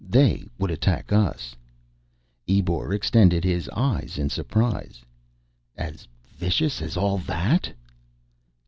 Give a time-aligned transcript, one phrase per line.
[0.09, 1.55] They would attack us."
[2.49, 5.03] Ebor extended his eyes in surprise.
[5.77, 6.07] "As
[6.39, 7.71] vicious as all that?"